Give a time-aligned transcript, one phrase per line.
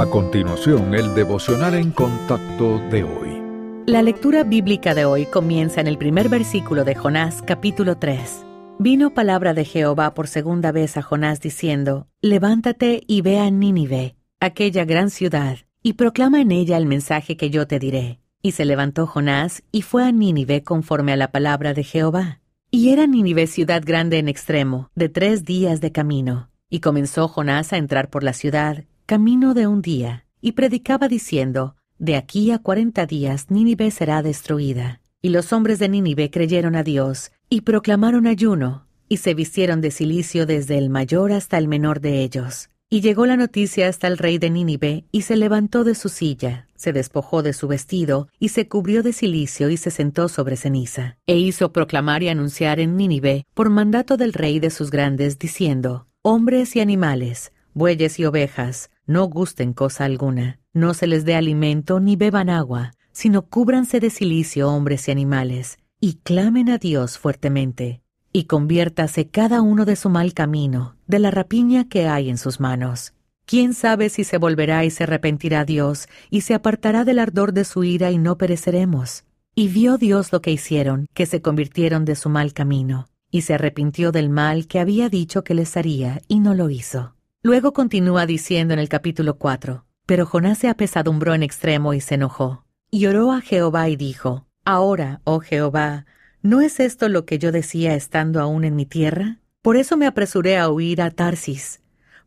[0.00, 3.84] A continuación, el devocional en contacto de hoy.
[3.84, 8.46] La lectura bíblica de hoy comienza en el primer versículo de Jonás capítulo 3.
[8.78, 14.16] Vino palabra de Jehová por segunda vez a Jonás diciendo, Levántate y ve a Nínive,
[14.40, 18.20] aquella gran ciudad, y proclama en ella el mensaje que yo te diré.
[18.40, 22.40] Y se levantó Jonás y fue a Nínive conforme a la palabra de Jehová.
[22.70, 26.48] Y era Nínive ciudad grande en extremo, de tres días de camino.
[26.70, 31.74] Y comenzó Jonás a entrar por la ciudad, camino de un día, y predicaba diciendo,
[31.98, 35.00] De aquí a cuarenta días Nínive será destruida.
[35.20, 39.90] Y los hombres de Nínive creyeron a Dios, y proclamaron ayuno, y se vistieron de
[39.90, 42.70] cilicio desde el mayor hasta el menor de ellos.
[42.88, 46.68] Y llegó la noticia hasta el rey de Nínive, y se levantó de su silla,
[46.76, 51.16] se despojó de su vestido, y se cubrió de cilicio y se sentó sobre ceniza.
[51.26, 56.06] E hizo proclamar y anunciar en Nínive, por mandato del rey de sus grandes, diciendo,
[56.22, 62.00] Hombres y animales, bueyes y ovejas, no gusten cosa alguna, no se les dé alimento
[62.00, 68.02] ni beban agua, sino cúbranse de silicio hombres y animales, y clamen a Dios fuertemente,
[68.32, 72.60] y conviértase cada uno de su mal camino, de la rapiña que hay en sus
[72.60, 73.14] manos.
[73.44, 77.64] ¿Quién sabe si se volverá y se arrepentirá Dios, y se apartará del ardor de
[77.64, 79.24] su ira y no pereceremos?
[79.56, 83.54] Y vio Dios lo que hicieron, que se convirtieron de su mal camino, y se
[83.54, 87.16] arrepintió del mal que había dicho que les haría, y no lo hizo.
[87.42, 92.16] Luego continúa diciendo en el capítulo 4, Pero Jonás se apesadumbró en extremo y se
[92.16, 92.66] enojó.
[92.90, 96.04] Y oró a Jehová y dijo, Ahora, oh Jehová,
[96.42, 99.38] ¿no es esto lo que yo decía estando aún en mi tierra?
[99.62, 101.80] Por eso me apresuré a huir a Tarsis,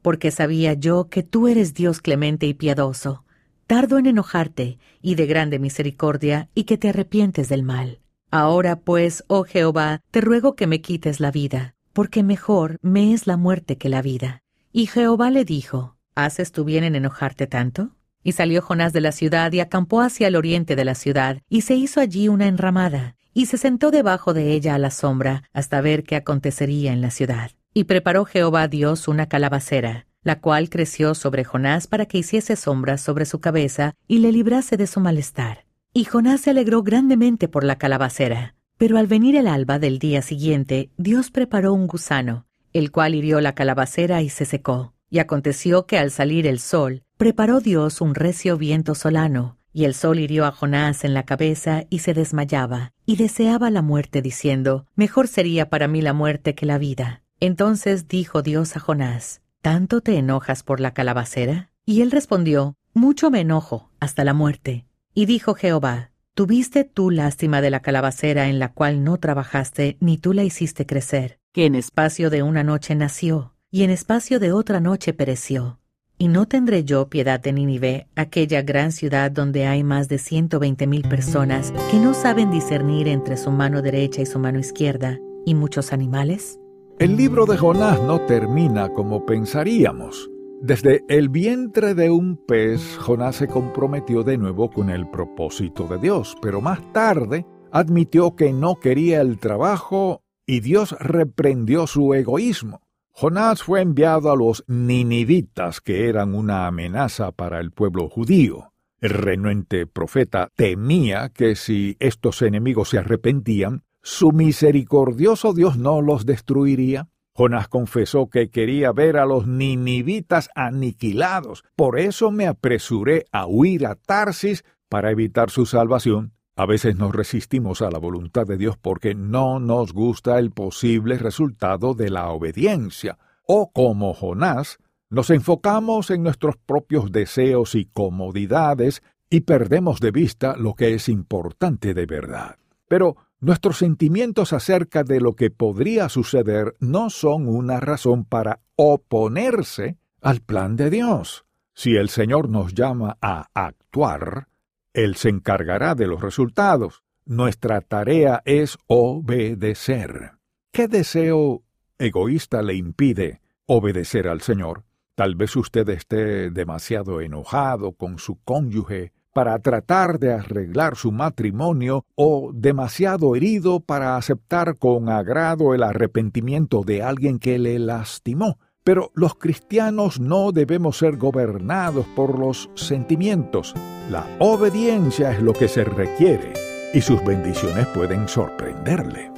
[0.00, 3.24] porque sabía yo que tú eres Dios clemente y piadoso,
[3.66, 7.98] tardo en enojarte y de grande misericordia, y que te arrepientes del mal.
[8.30, 13.26] Ahora pues, oh Jehová, te ruego que me quites la vida, porque mejor me es
[13.26, 14.44] la muerte que la vida.
[14.72, 17.90] Y Jehová le dijo, ¿Haces tú bien en enojarte tanto?
[18.22, 21.62] Y salió Jonás de la ciudad y acampó hacia el oriente de la ciudad, y
[21.62, 25.80] se hizo allí una enramada, y se sentó debajo de ella a la sombra, hasta
[25.80, 27.50] ver qué acontecería en la ciudad.
[27.74, 32.98] Y preparó Jehová Dios una calabacera, la cual creció sobre Jonás para que hiciese sombra
[32.98, 35.64] sobre su cabeza y le librase de su malestar.
[35.92, 38.54] Y Jonás se alegró grandemente por la calabacera.
[38.76, 43.40] Pero al venir el alba del día siguiente, Dios preparó un gusano, el cual hirió
[43.40, 44.94] la calabacera y se secó.
[45.08, 49.94] Y aconteció que al salir el sol, preparó Dios un recio viento solano, y el
[49.94, 54.86] sol hirió a Jonás en la cabeza y se desmayaba, y deseaba la muerte, diciendo,
[54.94, 57.22] Mejor sería para mí la muerte que la vida.
[57.40, 61.70] Entonces dijo Dios a Jonás, ¿Tanto te enojas por la calabacera?
[61.84, 64.86] Y él respondió, Mucho me enojo, hasta la muerte.
[65.12, 70.16] Y dijo Jehová, ¿Tuviste tú lástima de la calabacera en la cual no trabajaste, ni
[70.16, 71.39] tú la hiciste crecer?
[71.52, 75.80] Que en espacio de una noche nació, y en espacio de otra noche pereció.
[76.16, 80.60] ¿Y no tendré yo piedad de Nínive, aquella gran ciudad donde hay más de ciento
[80.60, 85.18] veinte mil personas que no saben discernir entre su mano derecha y su mano izquierda,
[85.44, 86.60] y muchos animales?
[87.00, 90.30] El libro de Jonás no termina como pensaríamos.
[90.60, 95.98] Desde el vientre de un pez, Jonás se comprometió de nuevo con el propósito de
[95.98, 102.82] Dios, pero más tarde admitió que no quería el trabajo y Dios reprendió su egoísmo.
[103.12, 108.72] Jonás fue enviado a los ninivitas, que eran una amenaza para el pueblo judío.
[109.00, 116.26] El renuente profeta temía que si estos enemigos se arrepentían, su misericordioso Dios no los
[116.26, 117.06] destruiría.
[117.32, 121.62] Jonás confesó que quería ver a los ninivitas aniquilados.
[121.76, 126.32] Por eso me apresuré a huir a Tarsis para evitar su salvación.
[126.60, 131.16] A veces nos resistimos a la voluntad de Dios porque no nos gusta el posible
[131.16, 133.16] resultado de la obediencia,
[133.46, 134.78] o como Jonás,
[135.08, 141.08] nos enfocamos en nuestros propios deseos y comodidades y perdemos de vista lo que es
[141.08, 142.56] importante de verdad.
[142.88, 149.96] Pero nuestros sentimientos acerca de lo que podría suceder no son una razón para oponerse
[150.20, 151.46] al plan de Dios.
[151.72, 154.49] Si el Señor nos llama a actuar,
[154.92, 157.02] él se encargará de los resultados.
[157.24, 160.32] Nuestra tarea es obedecer.
[160.72, 161.62] ¿Qué deseo
[161.98, 164.84] egoísta le impide obedecer al Señor?
[165.14, 172.04] Tal vez usted esté demasiado enojado con su cónyuge para tratar de arreglar su matrimonio
[172.14, 178.58] o demasiado herido para aceptar con agrado el arrepentimiento de alguien que le lastimó.
[178.90, 183.72] Pero los cristianos no debemos ser gobernados por los sentimientos.
[184.10, 186.54] La obediencia es lo que se requiere
[186.92, 189.29] y sus bendiciones pueden sorprenderle.